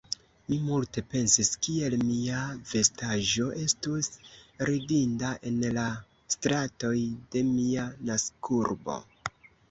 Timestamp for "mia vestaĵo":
2.05-3.45